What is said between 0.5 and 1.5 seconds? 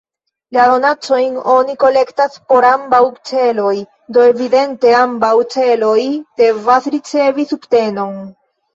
La donacojn